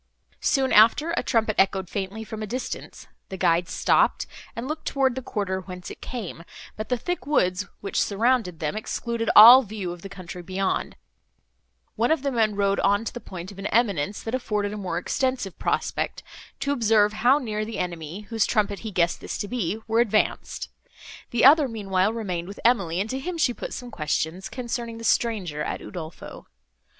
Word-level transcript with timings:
Soon 0.39 0.73
after, 0.73 1.11
a 1.15 1.21
trumpet 1.21 1.55
echoed 1.59 1.87
faintly 1.87 2.23
from 2.23 2.41
a 2.41 2.47
distance; 2.47 3.05
the 3.29 3.37
guides 3.37 3.71
stopped, 3.71 4.25
and 4.55 4.67
looked 4.67 4.87
toward 4.87 5.13
the 5.13 5.21
quarter 5.21 5.59
whence 5.61 5.91
it 5.91 6.01
came, 6.01 6.43
but 6.75 6.89
the 6.89 6.97
thick 6.97 7.27
woods, 7.27 7.67
which 7.81 8.01
surrounded 8.01 8.59
them, 8.59 8.75
excluding 8.75 9.27
all 9.35 9.61
view 9.61 9.91
of 9.91 10.01
the 10.01 10.09
country 10.09 10.41
beyond, 10.41 10.95
one 11.95 12.09
of 12.09 12.23
the 12.23 12.31
men 12.31 12.55
rode 12.55 12.79
on 12.79 13.05
to 13.05 13.13
the 13.13 13.19
point 13.19 13.51
of 13.51 13.59
an 13.59 13.67
eminence, 13.67 14.23
that 14.23 14.33
afforded 14.33 14.73
a 14.73 14.75
more 14.75 14.97
extensive 14.97 15.59
prospect, 15.59 16.23
to 16.59 16.71
observe 16.71 17.13
how 17.13 17.37
near 17.37 17.63
the 17.63 17.77
enemy, 17.77 18.21
whose 18.21 18.47
trumpet 18.47 18.79
he 18.79 18.89
guessed 18.89 19.21
this 19.21 19.37
to 19.37 19.47
be, 19.47 19.77
were 19.87 19.99
advanced; 19.99 20.69
the 21.29 21.45
other, 21.45 21.67
meanwhile, 21.67 22.11
remained 22.11 22.47
with 22.47 22.59
Emily, 22.65 22.99
and 22.99 23.07
to 23.11 23.19
him 23.19 23.37
she 23.37 23.53
put 23.53 23.71
some 23.71 23.91
questions, 23.91 24.49
concerning 24.49 24.97
the 24.97 25.03
stranger 25.03 25.61
at 25.61 25.79
Udolpho. 25.79 26.47